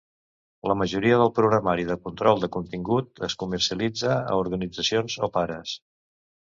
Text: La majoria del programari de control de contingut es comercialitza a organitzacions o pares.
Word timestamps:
La 0.69 0.75
majoria 0.79 1.19
del 1.23 1.31
programari 1.39 1.85
de 1.91 1.99
control 2.07 2.43
de 2.45 2.51
contingut 2.57 3.23
es 3.31 3.39
comercialitza 3.45 4.13
a 4.27 4.35
organitzacions 4.43 5.23
o 5.31 5.35
pares. 5.41 5.81